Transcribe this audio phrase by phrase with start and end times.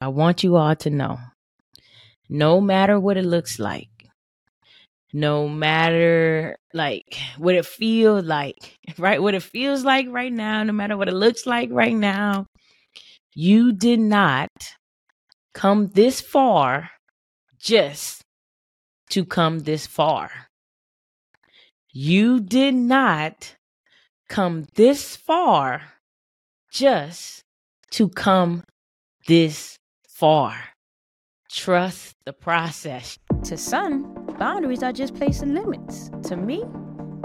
[0.00, 1.18] I want you all to know
[2.28, 3.88] no matter what it looks like,
[5.12, 9.20] no matter like what it feels like, right?
[9.20, 12.46] What it feels like right now, no matter what it looks like right now,
[13.34, 14.50] you did not
[15.52, 16.90] come this far
[17.58, 18.22] just
[19.10, 20.30] to come this far.
[21.92, 23.56] You did not
[24.28, 25.82] come this far
[26.70, 27.42] just
[27.90, 28.62] to come
[29.26, 29.79] this
[30.20, 30.54] far.
[31.50, 33.18] Trust the process.
[33.44, 36.10] To some, boundaries are just placing limits.
[36.24, 36.62] To me,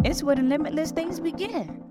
[0.06, 1.84] it's where the limitless things begin.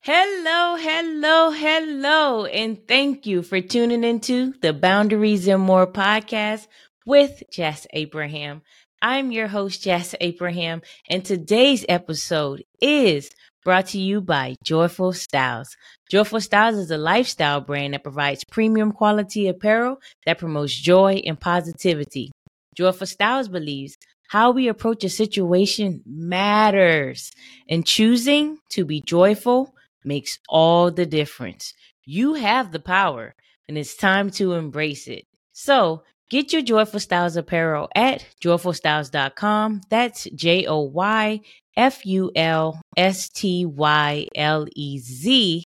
[0.00, 6.66] Hello, hello, hello, and thank you for tuning into the Boundaries and More podcast
[7.06, 8.62] with Jas Abraham.
[9.00, 13.30] I'm your host, Jas Abraham, and today's episode is
[13.64, 15.68] brought to you by Joyful Stylez.
[16.10, 21.38] Joyful Stylez is a lifestyle brand that provides premium quality apparel that promotes joy and
[21.38, 22.30] positivity.
[22.74, 23.96] Joyful Stylez believes
[24.28, 27.32] how we approach a situation matters,
[27.68, 29.74] and choosing to be joyful
[30.04, 31.74] makes all the difference.
[32.04, 33.34] You have the power,
[33.68, 35.24] and it's time to embrace it.
[35.52, 39.80] So, Get your Joyful Stylez apparel at joyfulstylez.com.
[39.90, 41.40] That's J O Y
[41.76, 45.64] F U L S T Y L E Z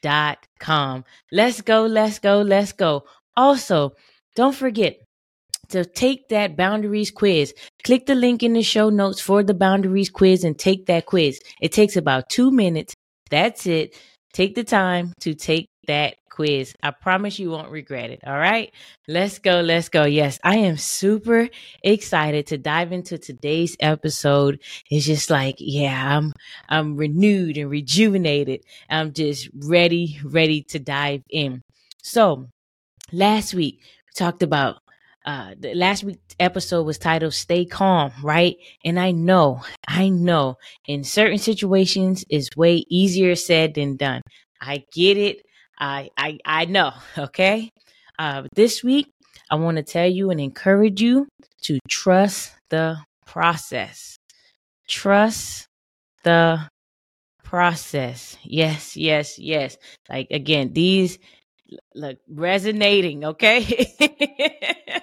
[0.00, 1.04] dot com.
[1.32, 3.02] Let's go, let's go, let's go.
[3.36, 3.92] Also,
[4.36, 4.98] don't forget
[5.70, 7.52] to take that boundaries quiz.
[7.82, 11.40] Click the link in the show notes for the boundaries quiz and take that quiz.
[11.60, 12.94] It takes about two minutes.
[13.28, 13.96] That's it.
[14.32, 16.74] Take the time to take that quiz.
[16.82, 18.20] I promise you won't regret it.
[18.24, 18.72] All right.
[19.08, 19.60] Let's go.
[19.60, 20.04] Let's go.
[20.04, 21.48] Yes, I am super
[21.82, 24.60] excited to dive into today's episode.
[24.88, 26.32] It's just like, yeah, I'm
[26.68, 28.60] I'm renewed and rejuvenated.
[28.88, 31.62] I'm just ready, ready to dive in.
[32.02, 32.48] So
[33.12, 34.76] last week we talked about
[35.26, 38.56] uh, the last week's episode was titled Stay Calm, right?
[38.84, 44.22] And I know, I know in certain situations it's way easier said than done.
[44.60, 45.42] I get it.
[45.78, 46.92] I I I know.
[47.18, 47.70] Okay.
[48.18, 49.06] Uh, this week,
[49.50, 51.28] I want to tell you and encourage you
[51.62, 52.96] to trust the
[53.26, 54.16] process.
[54.88, 55.68] Trust
[56.24, 56.68] the
[57.44, 58.36] process.
[58.44, 59.76] Yes, yes, yes.
[60.08, 61.18] Like again, these
[61.94, 63.62] like resonating, okay?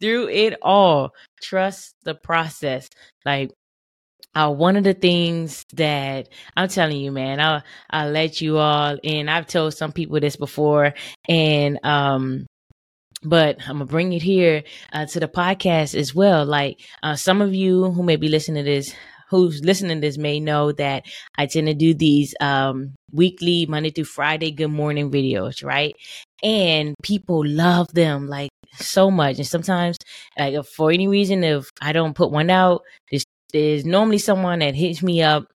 [0.00, 1.10] Through it all.
[1.42, 2.88] Trust the process.
[3.24, 3.50] Like
[4.34, 8.98] uh, one of the things that I'm telling you, man, I'll, I'll let you all
[9.02, 9.28] in.
[9.28, 10.94] I've told some people this before
[11.28, 12.46] and, um,
[13.22, 14.62] but I'm gonna bring it here
[14.92, 16.44] uh, to the podcast as well.
[16.44, 18.94] Like uh, some of you who may be listening to this,
[19.30, 21.04] who's listening to this, may know that
[21.36, 25.94] I tend to do these um, weekly Monday through Friday Good Morning videos, right?
[26.42, 29.38] And people love them like so much.
[29.38, 29.96] And sometimes,
[30.38, 34.76] like for any reason, if I don't put one out, just there's normally someone that
[34.76, 35.46] hits me up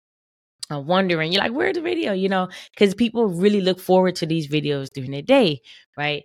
[0.72, 2.14] wondering, you're like, where's the video?
[2.14, 5.62] You know, because people really look forward to these videos during the day,
[5.98, 6.24] right?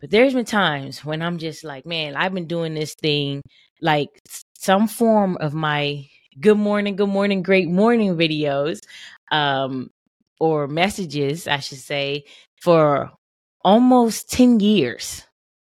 [0.00, 3.42] But there's been times when I'm just like, man, I've been doing this thing,
[3.80, 4.08] like
[4.58, 6.06] some form of my
[6.40, 8.80] good morning, good morning, great morning videos,
[9.30, 9.90] um,
[10.40, 12.24] or messages, I should say,
[12.60, 13.10] for
[13.64, 15.24] almost 10 years,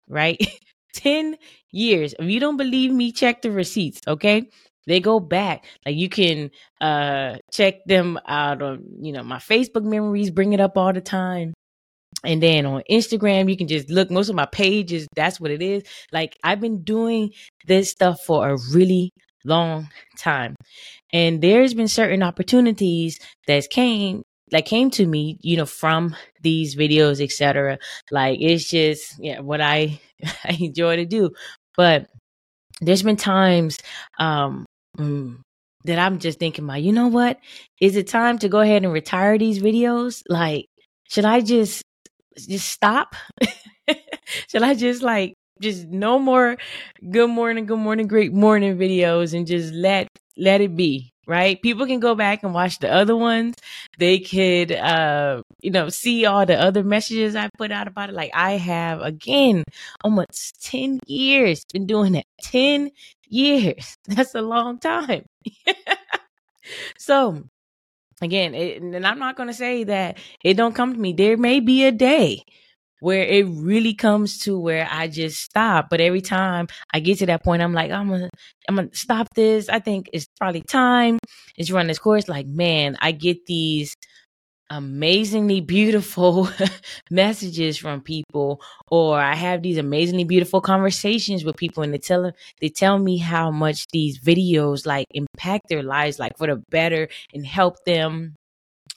[0.08, 0.38] right?
[0.94, 1.36] 10
[1.70, 2.14] years.
[2.18, 4.48] If you don't believe me, check the receipts, okay?
[4.86, 5.64] They go back.
[5.84, 6.50] Like you can
[6.80, 11.00] uh check them out on, you know, my Facebook memories bring it up all the
[11.00, 11.54] time.
[12.24, 15.06] And then on Instagram, you can just look most of my pages.
[15.14, 15.84] That's what it is.
[16.12, 17.32] Like I've been doing
[17.66, 19.10] this stuff for a really
[19.44, 20.56] long time.
[21.12, 26.76] And there's been certain opportunities that came that came to me, you know, from these
[26.76, 27.78] videos, etc.
[28.10, 30.00] Like it's just yeah, what I
[30.44, 31.30] I enjoy to do.
[31.76, 32.06] But
[32.80, 33.78] there's been times
[34.18, 34.66] um
[34.98, 35.40] Mm.
[35.84, 37.38] That I'm just thinking about, you know what?
[37.80, 40.22] Is it time to go ahead and retire these videos?
[40.28, 40.66] Like,
[41.10, 41.82] should I just
[42.38, 43.14] just stop?
[44.48, 46.56] should I just like just no more
[47.10, 51.86] good morning, good morning, great morning videos and just let let it be right people
[51.86, 53.54] can go back and watch the other ones
[53.98, 58.14] they could uh you know see all the other messages i put out about it
[58.14, 59.64] like i have again
[60.04, 62.90] almost 10 years been doing it 10
[63.34, 63.96] years.
[64.06, 65.24] That's a long time.
[66.98, 67.42] so
[68.22, 71.12] again, it, and I'm not going to say that it don't come to me.
[71.12, 72.42] There may be a day
[73.00, 75.88] where it really comes to where I just stop.
[75.90, 78.30] But every time I get to that point, I'm like, I'm gonna,
[78.66, 79.68] I'm gonna stop this.
[79.68, 81.18] I think it's probably time.
[81.58, 82.28] It's run this course.
[82.28, 83.94] Like, man, I get these
[84.70, 86.48] amazingly beautiful
[87.10, 92.22] messages from people or I have these amazingly beautiful conversations with people and they tell
[92.22, 96.56] them they tell me how much these videos like impact their lives like for the
[96.70, 98.34] better and help them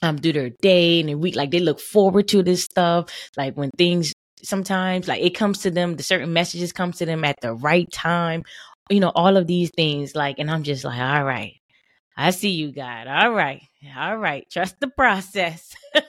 [0.02, 3.54] um do their day and their week like they look forward to this stuff like
[3.54, 4.12] when things
[4.42, 7.90] sometimes like it comes to them the certain messages come to them at the right
[7.92, 8.42] time
[8.90, 11.54] you know all of these things like and I'm just like all right
[12.16, 13.06] I see you, God.
[13.08, 13.62] All right.
[13.96, 14.48] All right.
[14.50, 15.74] Trust the process.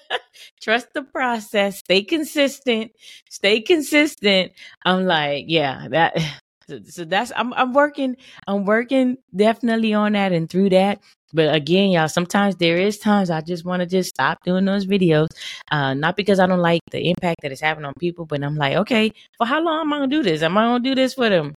[0.61, 1.79] Trust the process.
[1.79, 2.91] Stay consistent.
[3.29, 4.53] Stay consistent.
[4.85, 6.17] I'm like, yeah, that
[6.87, 8.15] so, that's I'm I'm working
[8.47, 10.99] I'm working definitely on that and through that.
[11.31, 14.87] But again, y'all, sometimes there is times I just want to just stop doing those
[14.87, 15.27] videos.
[15.71, 18.55] Uh, not because I don't like the impact that it's having on people, but I'm
[18.55, 20.41] like, okay, for how long am I gonna do this?
[20.41, 21.53] Am I gonna do this for them?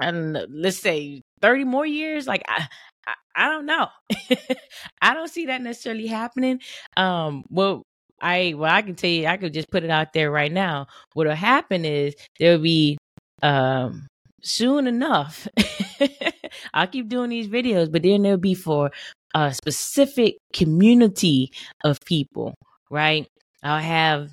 [0.00, 2.26] And let's say 30 more years?
[2.26, 2.68] Like I
[3.34, 3.88] I, don't know.
[5.02, 6.60] I don't see that necessarily happening.
[6.96, 7.82] Um, well,
[8.20, 10.88] I well, I can tell you, I could just put it out there right now.
[11.14, 12.98] What'll happen is there'll be
[13.42, 14.06] um
[14.42, 15.48] soon enough.
[16.74, 18.90] I'll keep doing these videos, but then there'll be for
[19.34, 21.50] a specific community
[21.84, 22.54] of people,
[22.90, 23.26] right?
[23.62, 24.30] I'll have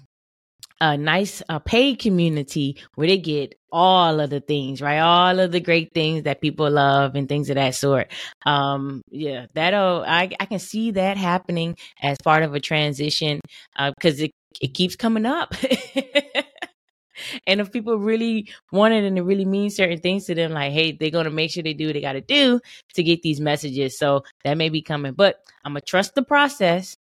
[0.80, 5.00] a nice uh, paid community where they get all of the things, right?
[5.00, 8.12] All of the great things that people love and things of that sort.
[8.46, 13.42] Um, yeah, that'll, I, I can see that happening as part of a transition,
[13.76, 14.32] uh, cause it,
[14.62, 15.54] it keeps coming up.
[17.48, 20.72] and if people really want it and it really means certain things to them, like,
[20.72, 22.60] hey, they're going to make sure they do what they got to do
[22.94, 23.98] to get these messages.
[23.98, 26.96] So that may be coming, but I'm going to trust the process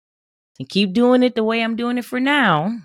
[0.58, 2.78] and keep doing it the way I'm doing it for now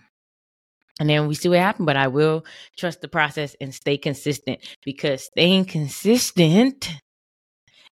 [0.99, 1.85] and then we see what happens.
[1.85, 2.45] But I will
[2.77, 6.89] trust the process and stay consistent because staying consistent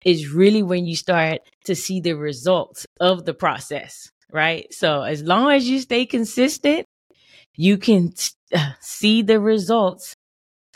[0.06, 4.66] is really when you start to see the results of the process, right?
[4.72, 6.86] So as long as you stay consistent,
[7.56, 8.14] you can
[8.54, 10.16] uh, see the results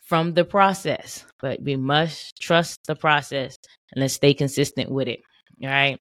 [0.03, 1.25] from the process.
[1.41, 3.57] But we must trust the process
[3.91, 5.19] and let's stay consistent with it.
[5.62, 6.00] All right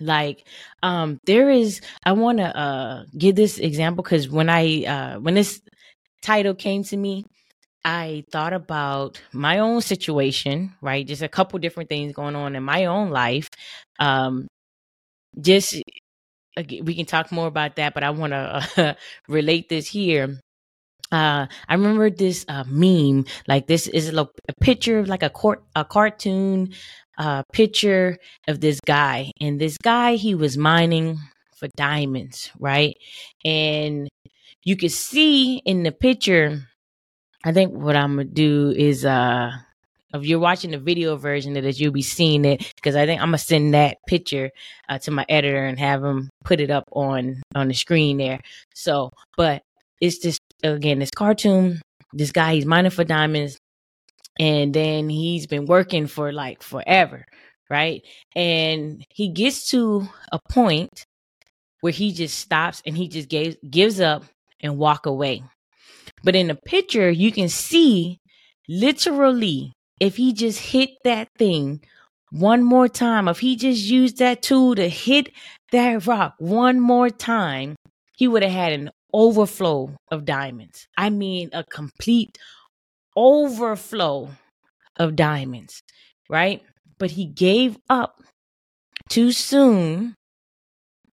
[0.00, 0.44] like
[0.82, 5.34] um there is i want to uh give this example because when i uh when
[5.34, 5.60] this
[6.22, 7.24] title came to me
[7.84, 12.62] i thought about my own situation right just a couple different things going on in
[12.62, 13.48] my own life
[14.00, 14.46] um
[15.40, 15.82] just
[16.82, 18.94] we can talk more about that but i want to uh,
[19.28, 20.38] relate this here
[21.12, 23.26] uh, I remember this uh, meme.
[23.46, 26.72] Like this is a, a picture of like a court, a cartoon
[27.18, 28.18] uh, picture
[28.48, 31.18] of this guy, and this guy he was mining
[31.56, 32.96] for diamonds, right?
[33.44, 34.08] And
[34.62, 36.66] you can see in the picture.
[37.44, 39.50] I think what I'm gonna do is uh
[40.14, 43.20] if you're watching the video version of this, you'll be seeing it because I think
[43.20, 44.50] I'm gonna send that picture
[44.88, 48.40] uh, to my editor and have him put it up on on the screen there.
[48.74, 49.62] So, but
[50.00, 51.82] it's just again this cartoon.
[52.12, 53.58] This guy he's mining for diamonds
[54.38, 57.24] and then he's been working for like forever,
[57.70, 58.02] right?
[58.34, 61.04] And he gets to a point
[61.80, 64.24] where he just stops and he just gives gives up
[64.60, 65.42] and walk away.
[66.22, 68.18] But in the picture, you can see
[68.68, 71.82] literally if he just hit that thing
[72.30, 75.30] one more time, if he just used that tool to hit
[75.70, 77.76] that rock one more time,
[78.16, 80.88] he would have had an overflow of diamonds.
[80.96, 82.36] I mean, a complete
[83.16, 84.30] overflow
[84.96, 85.82] of diamonds,
[86.28, 86.62] right?
[86.98, 88.22] But he gave up
[89.08, 90.14] too soon.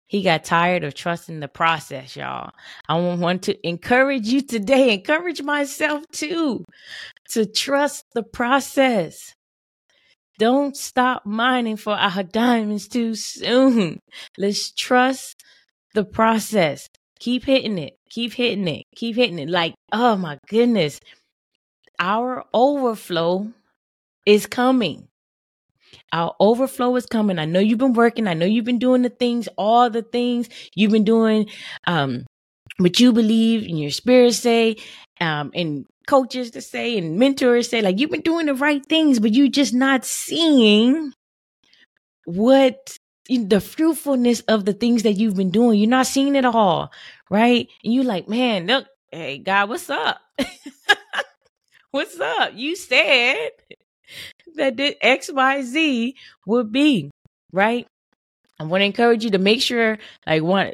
[0.07, 2.51] He got tired of trusting the process, y'all.
[2.87, 6.63] I want to encourage you today, encourage myself too,
[7.31, 9.33] to trust the process.
[10.39, 13.99] Don't stop mining for our diamonds too soon.
[14.37, 15.43] Let's trust
[15.93, 16.87] the process.
[17.19, 17.95] Keep hitting it.
[18.09, 18.83] Keep hitting it.
[18.95, 19.49] Keep hitting it.
[19.49, 20.99] Like, oh my goodness
[21.99, 23.51] our overflow
[24.25, 25.07] is coming.
[26.13, 27.39] Our overflow is coming.
[27.39, 28.27] I know you've been working.
[28.27, 31.47] I know you've been doing the things, all the things you've been doing,
[31.85, 32.25] um,
[32.77, 34.77] what you believe in your spirit say,
[35.19, 39.19] um, and coaches to say and mentors say, like you've been doing the right things,
[39.19, 41.13] but you're just not seeing
[42.25, 42.97] what
[43.29, 45.79] the fruitfulness of the things that you've been doing.
[45.79, 46.91] You're not seeing it all,
[47.29, 47.67] right?
[47.83, 50.19] And you're like, man, look, hey God, what's up?
[51.91, 52.51] What's up?
[52.55, 53.49] You said
[54.55, 56.13] that the XYZ
[56.45, 57.11] would be,
[57.51, 57.87] right?
[58.59, 60.73] I want to encourage you to make sure, like one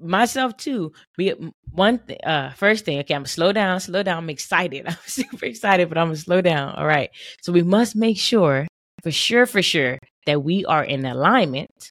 [0.00, 0.92] myself too.
[1.16, 1.34] Be
[1.72, 3.00] one uh first thing.
[3.00, 4.18] Okay, I'm gonna slow down, slow down.
[4.18, 4.86] I'm excited.
[4.88, 6.74] I'm super excited, but I'm gonna slow down.
[6.76, 7.10] All right.
[7.42, 8.66] So we must make sure,
[9.02, 11.90] for sure, for sure, that we are in alignment.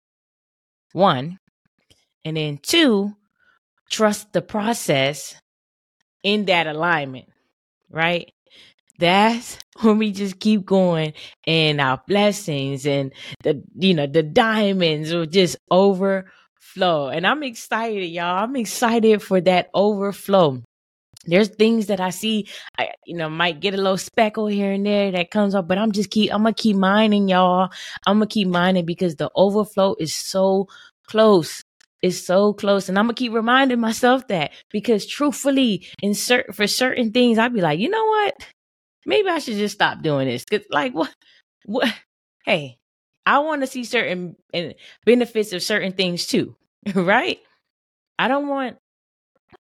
[0.94, 1.38] One,
[2.26, 3.16] And then two,
[3.92, 5.36] trust the process
[6.24, 7.30] in that alignment,
[7.90, 8.32] right?
[9.00, 11.14] That's when we just keep going
[11.46, 13.12] and our blessings and
[13.44, 17.08] the, you know, the diamonds will just overflow.
[17.08, 18.44] And I'm excited, y'all.
[18.44, 20.62] I'm excited for that overflow
[21.28, 22.48] there's things that I see,
[22.78, 25.78] I you know might get a little speckle here and there that comes up, but
[25.78, 27.70] I'm just keep I'm gonna keep mining, y'all.
[28.06, 30.68] I'm gonna keep mining because the overflow is so
[31.08, 31.64] close.
[32.02, 36.68] It's so close, and I'm gonna keep reminding myself that because truthfully, in certain for
[36.68, 38.46] certain things, I'd be like, you know what?
[39.06, 40.46] Maybe I should just stop doing this.
[40.46, 41.14] Cause like what?
[41.66, 41.94] What?
[42.46, 42.78] Hey,
[43.26, 44.36] I want to see certain
[45.06, 46.56] benefits of certain things too,
[46.96, 47.40] right?
[48.20, 48.78] I don't want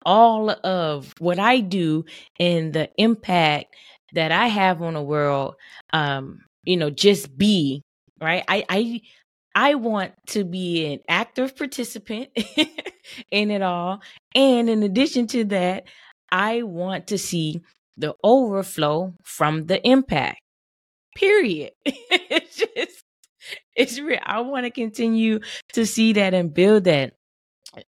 [0.04, 2.04] all of what I do
[2.38, 3.74] and the impact
[4.14, 5.54] that I have on the world,
[5.92, 7.82] um, you know, just be
[8.20, 8.44] right.
[8.48, 9.00] I, I,
[9.54, 12.30] I want to be an active participant
[13.30, 14.02] in it all.
[14.34, 15.84] And in addition to that,
[16.30, 17.60] I want to see
[17.96, 20.40] the overflow from the impact.
[21.16, 21.72] Period.
[21.84, 23.04] it's just,
[23.76, 24.20] it's real.
[24.24, 25.40] I want to continue
[25.74, 27.14] to see that and build that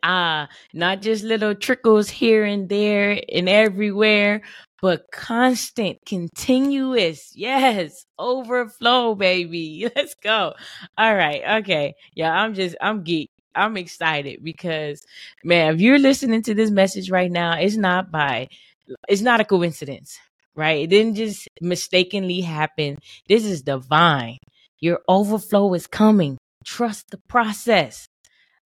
[0.03, 4.41] ah, uh, not just little trickles here and there and everywhere,
[4.81, 9.89] but constant, continuous, yes, overflow, baby.
[9.95, 10.53] Let's go.
[10.97, 11.95] All right, okay.
[12.15, 13.29] Yeah, I'm just, I'm geek.
[13.55, 15.01] I'm excited because,
[15.43, 18.47] man, if you're listening to this message right now, it's not by,
[19.07, 20.17] it's not a coincidence,
[20.55, 20.83] right?
[20.83, 22.97] It didn't just mistakenly happen.
[23.27, 24.37] This is divine.
[24.79, 26.37] Your overflow is coming.
[26.65, 28.07] Trust the process.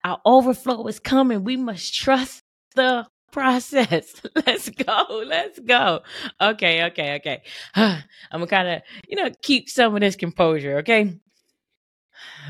[0.04, 1.44] Our overflow is coming.
[1.44, 2.40] We must trust
[2.74, 4.20] the process.
[4.46, 5.24] Let's go.
[5.26, 6.00] Let's go.
[6.40, 7.42] Okay, okay, okay.
[7.74, 11.18] I'm gonna kind of, you know, keep some of this composure, okay?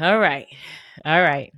[0.01, 0.47] All right.
[1.05, 1.53] All right.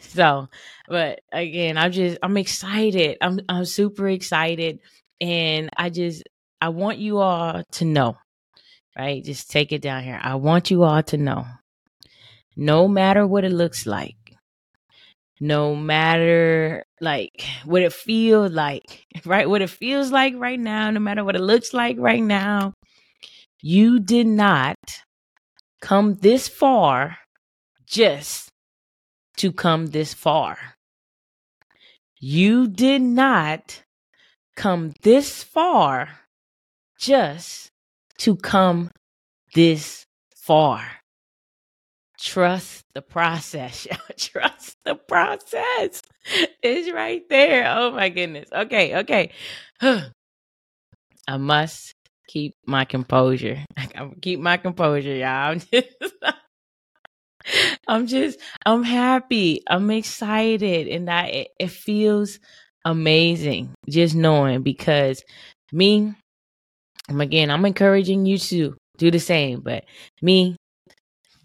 [0.00, 0.48] So,
[0.88, 3.18] but again, I'm just I'm excited.
[3.20, 4.80] I'm I'm super excited
[5.20, 6.22] and I just
[6.60, 8.16] I want you all to know.
[8.98, 9.24] Right?
[9.24, 10.18] Just take it down here.
[10.20, 11.46] I want you all to know.
[12.56, 14.16] No matter what it looks like,
[15.40, 19.48] no matter like what it feels like, right?
[19.48, 22.74] What it feels like right now, no matter what it looks like right now,
[23.62, 24.76] you did not
[25.80, 27.18] come this far
[27.86, 28.48] just
[29.38, 30.58] to come this far.
[32.18, 33.82] You did not
[34.60, 36.10] come this far
[36.98, 37.70] just
[38.18, 38.90] to come
[39.54, 40.04] this
[40.36, 40.84] far.
[42.20, 43.86] Trust the process.
[44.18, 46.02] Trust the process.
[46.62, 47.74] It's right there.
[47.74, 48.50] Oh my goodness.
[48.52, 49.30] Okay, okay.
[49.80, 51.94] I must
[52.28, 53.64] keep my composure.
[53.78, 55.52] I keep my composure, y'all.
[55.52, 55.88] I'm just,
[57.88, 59.62] I'm just, I'm happy.
[59.66, 62.38] I'm excited, and that it, it feels
[62.84, 65.22] amazing just knowing because
[65.72, 66.14] me,
[67.08, 69.60] again, I'm encouraging you to do the same.
[69.60, 69.84] But
[70.22, 70.56] me,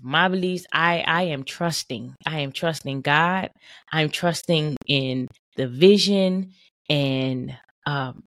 [0.01, 3.50] my beliefs i i am trusting i am trusting god
[3.94, 5.27] i'm trusting in
[5.58, 6.54] the vision
[6.89, 8.25] and um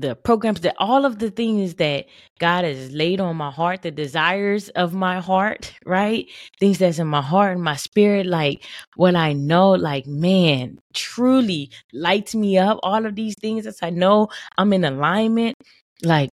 [0.00, 2.06] the programs that all of the things that
[2.40, 6.26] God has laid on my heart, the desires of my heart, right?
[6.60, 8.64] Things that's in my heart and my spirit, like
[8.96, 12.80] what I know, like man, truly lights me up.
[12.82, 15.56] All of these things that I know I'm in alignment.
[16.02, 16.30] Like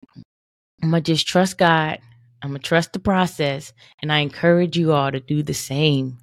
[0.82, 1.98] I'm gonna just trust God
[2.42, 3.72] I'm gonna trust the process,
[4.02, 6.18] and I encourage you all to do the same.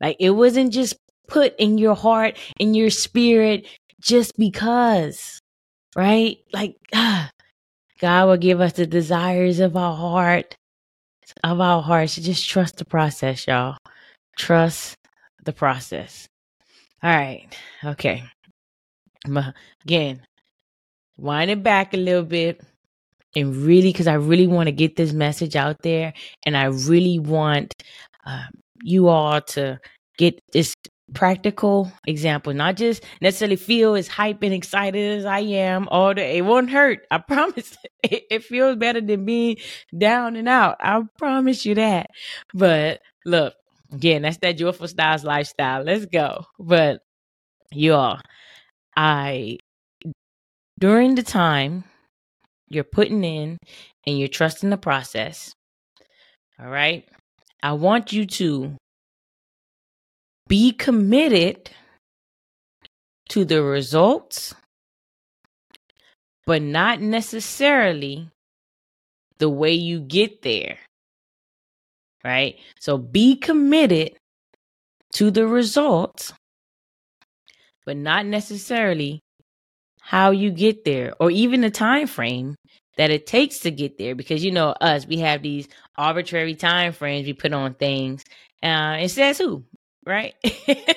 [0.00, 0.96] Like it wasn't just
[1.28, 3.66] put in your heart, in your spirit,
[4.00, 5.40] just because,
[5.96, 6.38] right?
[6.52, 7.30] Like ah,
[8.00, 10.56] God will give us the desires of our heart,
[11.44, 12.16] of our hearts.
[12.16, 13.76] Just trust the process, y'all.
[14.36, 14.96] Trust
[15.44, 16.28] the process.
[17.02, 17.46] All right,
[17.84, 18.24] okay.
[19.84, 20.22] Again,
[21.16, 22.60] wind it back a little bit
[23.36, 26.12] and really because i really want to get this message out there
[26.46, 27.74] and i really want
[28.26, 28.46] uh,
[28.82, 29.78] you all to
[30.18, 30.74] get this
[31.14, 36.38] practical example not just necessarily feel as hype and excited as i am all day.
[36.38, 37.00] It won't hurt.
[37.10, 37.76] I promise.
[38.02, 39.56] It, it feels better than being
[39.96, 40.76] down and out.
[40.80, 42.06] I promise you that.
[42.54, 43.54] But look
[43.92, 45.82] again that's that joyful stylez lifestyle.
[45.82, 46.44] Let's go.
[46.58, 47.00] But
[47.72, 48.20] you all
[48.96, 49.56] i
[50.80, 51.84] during the time
[52.68, 53.58] you're putting in
[54.06, 55.52] and you're trusting the process.
[56.58, 57.04] All right.
[57.62, 58.76] I want you to
[60.50, 61.70] be committed
[63.28, 64.52] to the results,
[66.44, 68.28] but not necessarily
[69.38, 70.76] the way you get there.
[72.24, 72.58] Right.
[72.80, 74.16] So be committed
[75.14, 76.32] to the results,
[77.86, 79.20] but not necessarily
[80.00, 82.56] how you get there or even the time frame
[82.96, 86.92] that it takes to get there because you know us we have these arbitrary time
[86.92, 88.24] frames we put on things
[88.62, 89.62] uh it says who
[90.06, 90.34] right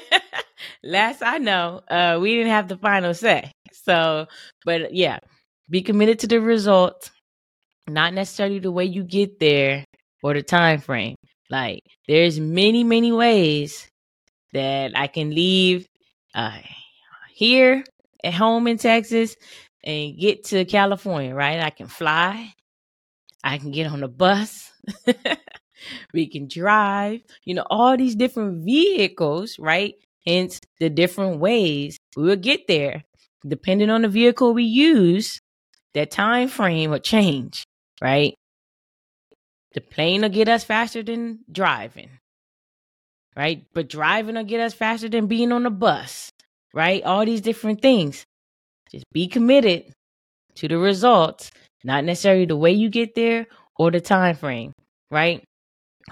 [0.83, 4.27] last i know uh we didn't have the final say so
[4.65, 5.19] but yeah
[5.69, 7.12] be committed to the result
[7.88, 9.83] not necessarily the way you get there
[10.24, 11.15] or the time frame
[11.50, 13.88] like there's many many ways
[14.53, 15.86] that i can leave
[16.36, 16.57] uh
[17.33, 17.83] here
[18.24, 19.36] at home in texas
[19.83, 21.60] and get to California, right?
[21.60, 22.53] I can fly.
[23.43, 24.72] I can get on a bus.
[26.13, 29.95] we can drive, you know, all these different vehicles, right?
[30.25, 33.03] Hence the different ways we will get there.
[33.45, 35.39] Depending on the vehicle we use,
[35.93, 37.63] that time frame will change,
[38.01, 38.35] right?
[39.73, 42.09] The plane will get us faster than driving,
[43.35, 43.65] right?
[43.73, 46.29] But driving will get us faster than being on a bus,
[46.73, 47.03] right?
[47.03, 48.23] All these different things.
[48.91, 49.91] Just be committed
[50.55, 51.51] to the results,
[51.83, 54.71] not necessarily the way you get there or the time frame,
[55.09, 55.43] right?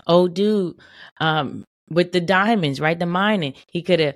[0.07, 0.75] Oh, dude,
[1.19, 2.97] um, with the diamonds, right?
[2.97, 4.15] The mining, he could have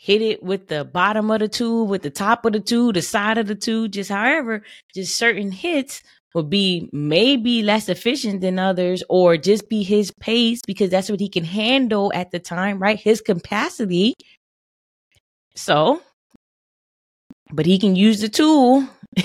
[0.00, 3.02] hit it with the bottom of the tube, with the top of the tube, the
[3.02, 4.62] side of the tube, just however,
[4.94, 6.02] just certain hits
[6.34, 11.20] would be maybe less efficient than others or just be his pace because that's what
[11.20, 12.98] he can handle at the time, right?
[12.98, 14.14] His capacity.
[15.54, 16.02] So
[17.52, 18.88] but he can use the tool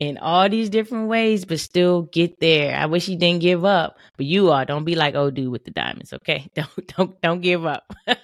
[0.00, 2.76] in all these different ways, but still get there.
[2.76, 4.64] I wish you didn't give up, but you are.
[4.64, 6.48] Don't be like oh dude with the diamonds, okay?
[6.54, 7.92] Don't don't don't give up.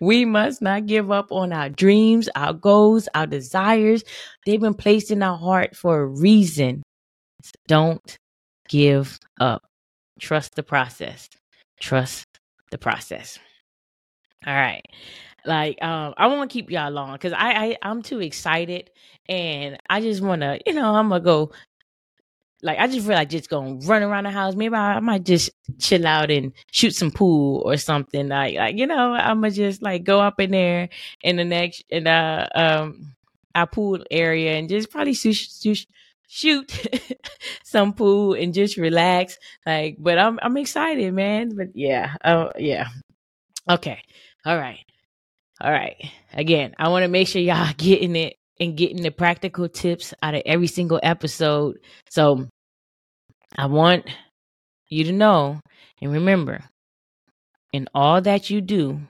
[0.00, 4.04] we must not give up on our dreams, our goals, our desires.
[4.44, 6.82] They've been placed in our heart for a reason.
[7.66, 8.18] Don't
[8.68, 9.62] give up.
[10.20, 11.28] Trust the process.
[11.80, 12.26] Trust
[12.70, 13.38] the process.
[14.46, 14.84] All right.
[15.44, 18.90] Like, um, I won't keep y'all long because I, I I'm too excited
[19.28, 21.52] and I just wanna, you know, I'm gonna go
[22.62, 24.54] like I just feel like just gonna run around the house.
[24.54, 28.28] Maybe I, I, might just chill out and shoot some pool or something.
[28.28, 30.88] Like like you know, I'm gonna just like go up in there
[31.22, 33.14] in the next in the um
[33.54, 35.86] our pool area and just probably shoot shoot,
[36.28, 36.72] shoot
[37.64, 39.38] some pool and just relax.
[39.64, 41.56] Like, but I'm I'm excited, man.
[41.56, 42.88] But yeah, uh, yeah.
[43.68, 44.02] Okay,
[44.44, 44.84] all right.
[45.60, 46.10] All right.
[46.32, 50.34] Again, I want to make sure y'all getting it and getting the practical tips out
[50.34, 51.78] of every single episode.
[52.08, 52.46] So
[53.56, 54.06] I want
[54.88, 55.60] you to know
[56.00, 56.64] and remember
[57.72, 59.00] in all that you do,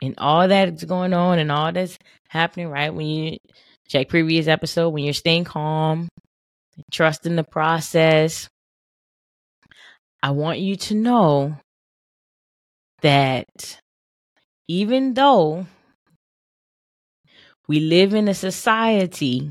[0.00, 2.94] in all that's going on and all that's happening, right?
[2.94, 3.38] When you
[3.88, 6.08] check previous episode, when you're staying calm,
[6.90, 8.48] trusting the process,
[10.22, 11.56] I want you to know
[13.02, 13.80] that
[14.68, 15.66] even though
[17.68, 19.50] we live in a society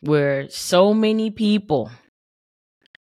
[0.00, 1.90] where so many people,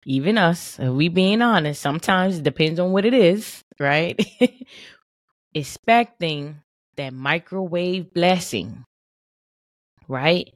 [0.05, 4.18] even us, if we being honest, sometimes it depends on what it is, right?
[5.55, 6.57] Expecting
[6.96, 8.85] that microwave blessing,
[10.09, 10.53] right?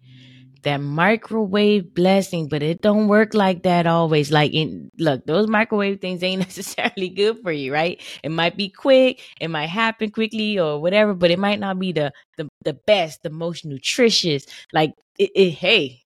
[0.66, 4.32] That microwave blessing, but it don't work like that always.
[4.32, 8.00] Like in look, those microwave things ain't necessarily good for you, right?
[8.24, 11.92] It might be quick, it might happen quickly or whatever, but it might not be
[11.92, 14.46] the the, the best, the most nutritious.
[14.72, 16.02] Like it, it hey,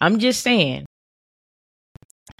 [0.00, 0.86] I'm just saying.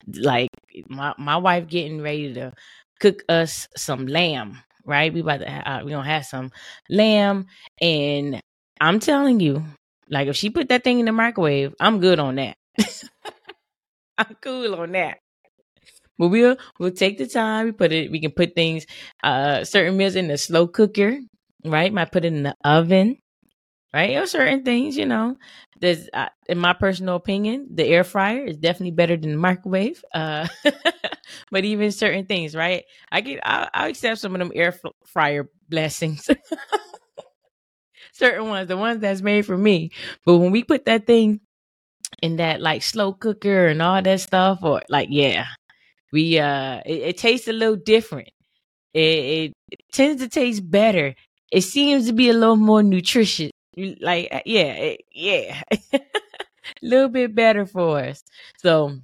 [0.07, 0.51] Like
[0.89, 2.53] my my wife getting ready to
[3.01, 5.13] cook us some lamb, right?
[5.13, 6.51] We about to uh, we gonna have some
[6.91, 7.47] lamb,
[7.81, 8.41] and
[8.81, 9.65] I'm telling you,
[10.15, 12.57] like if she put that thing in the microwave, I'm good on that.
[14.19, 15.19] I'm cool on that.
[16.19, 17.67] But we'll we'll take the time.
[17.67, 18.11] We put it.
[18.11, 18.87] We can put things,
[19.23, 21.19] uh, certain meals in the slow cooker,
[21.65, 21.93] right?
[21.93, 23.19] Might put it in the oven,
[23.95, 24.17] right?
[24.17, 25.37] Or certain things, you know.
[25.81, 30.05] There's, uh, in my personal opinion, the air fryer is definitely better than the microwave.
[30.15, 30.49] Uh,
[31.51, 32.85] but even certain things, right?
[33.13, 34.75] I get, I'll, I'll accept some of them air
[35.07, 36.29] fryer blessings
[38.15, 39.91] certain ones, the ones that's made for me.
[40.27, 41.41] But when we put that thing
[42.23, 45.47] in that like slow cooker and all that stuff, or like, yeah,
[46.13, 48.31] we, uh, it, it tastes a little different.
[48.95, 51.15] It, it, it tends to taste better.
[51.53, 53.51] It seems to be a little more nutritious.
[53.77, 56.01] Like, uh, yeah, it, yeah, a
[56.83, 58.23] little bit better for us.
[58.59, 58.99] So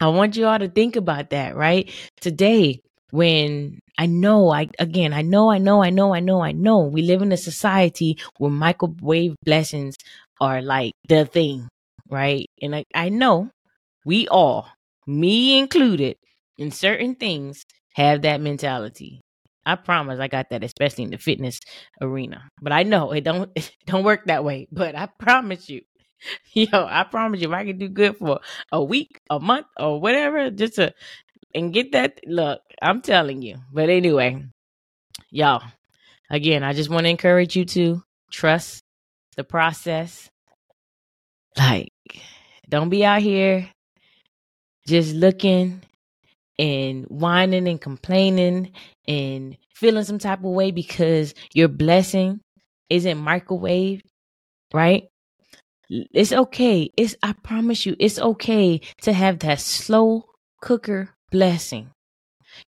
[0.00, 1.90] I want you all to think about that, right?
[2.20, 2.80] Today,
[3.12, 6.78] when I know, I again, I know, I know, I know, I know, I know.
[6.80, 9.96] We live in a society where microwave blessings
[10.40, 11.68] are like the thing,
[12.08, 12.46] right?
[12.62, 13.50] And I, I know
[14.06, 14.66] we all,
[15.06, 16.16] me included,
[16.56, 19.20] in certain things, have that mentality.
[19.66, 21.60] I promise I got that, especially in the fitness
[22.00, 22.48] arena.
[22.62, 24.68] But I know it don't it don't work that way.
[24.72, 25.82] But I promise you,
[26.54, 28.40] yo, I promise you, if I can do good for
[28.72, 30.94] a week, a month, or whatever, just to
[31.54, 33.58] and get that look, I'm telling you.
[33.72, 34.44] But anyway,
[35.30, 35.62] y'all,
[36.30, 38.82] again, I just want to encourage you to trust
[39.36, 40.30] the process.
[41.56, 41.92] Like,
[42.68, 43.68] don't be out here
[44.86, 45.82] just looking
[46.58, 48.72] and whining and complaining
[49.06, 52.40] and feeling some type of way because your blessing
[52.88, 54.02] isn't microwaved,
[54.72, 55.04] right?
[55.88, 56.90] It's okay.
[56.96, 60.24] It's I promise you, it's okay to have that slow
[60.60, 61.90] cooker blessing.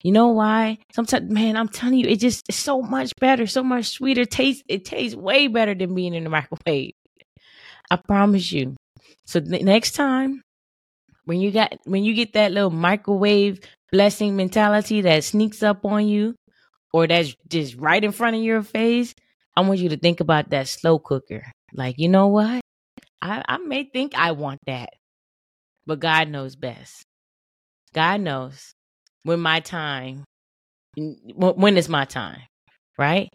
[0.02, 0.80] You know why?
[0.94, 4.26] Sometimes, man, I'm telling you, it just it's so much better, so much sweeter.
[4.26, 6.94] Taste it tastes way better than being in the microwave.
[7.92, 8.76] I promise you.
[9.26, 10.42] So next time
[11.26, 13.60] when you got when you get that little microwave
[13.92, 16.36] blessing mentality that sneaks up on you
[16.94, 19.14] or that's just right in front of your face,
[19.56, 21.52] I want you to think about that slow cooker.
[21.74, 22.62] Like, you know what?
[23.22, 24.90] I, I may think I want that,
[25.86, 27.04] but God knows best.
[27.94, 28.74] God knows
[29.24, 30.24] when my time,
[30.96, 32.42] when is my time,
[32.98, 33.30] right?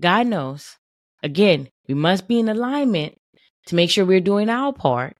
[0.00, 0.76] God knows.
[1.22, 3.16] Again, we must be in alignment
[3.66, 5.16] to make sure we're doing our part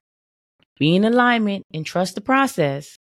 [0.79, 2.97] be in alignment and trust the process.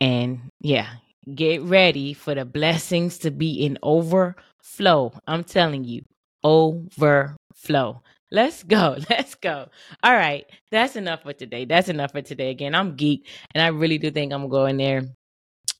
[0.00, 0.88] And yeah,
[1.32, 5.12] get ready for the blessings to be in overflow.
[5.26, 6.02] I'm telling you,
[6.42, 8.02] overflow.
[8.32, 8.96] Let's go.
[9.10, 9.68] Let's go.
[10.02, 10.46] All right.
[10.70, 11.66] That's enough for today.
[11.66, 12.50] That's enough for today.
[12.50, 15.02] Again, I'm geek and I really do think I'm going there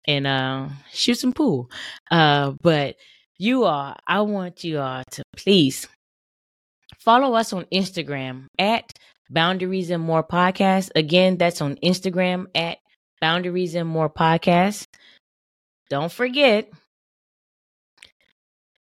[0.06, 1.70] and uh shoot some pool.
[2.10, 2.96] Uh but
[3.38, 5.88] you all, I want you all to please
[6.98, 8.92] follow us on Instagram at
[9.30, 10.90] Boundaries and More Podcast.
[10.94, 12.78] Again, that's on Instagram at
[13.20, 14.86] Boundaries and More Podcast.
[15.88, 16.70] Don't forget,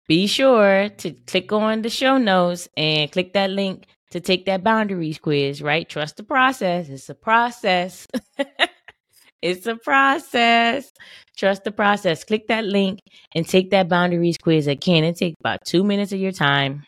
[0.07, 4.63] be sure to click on the show notes and click that link to take that
[4.63, 5.87] boundaries quiz, right?
[5.87, 6.87] Trust the process.
[6.89, 8.07] It's a process.
[9.41, 10.91] it's a process.
[11.35, 12.23] Trust the process.
[12.23, 12.99] Click that link
[13.35, 14.67] and take that boundaries quiz.
[14.67, 16.85] Again, it takes about two minutes of your time.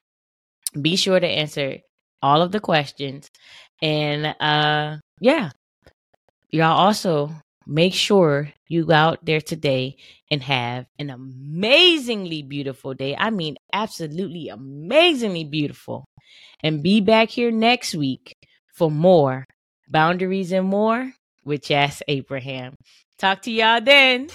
[0.79, 1.77] Be sure to answer
[2.21, 3.29] all of the questions.
[3.81, 5.51] And uh yeah.
[6.51, 7.31] Y'all also
[7.69, 9.95] make sure you go out there today
[10.31, 13.15] and have an amazingly beautiful day.
[13.15, 16.05] I mean, absolutely amazingly beautiful.
[16.61, 18.35] And be back here next week
[18.73, 19.45] for more
[19.87, 21.13] boundaries and more
[21.45, 22.75] with Jas Abraham.
[23.17, 24.29] Talk to y'all then.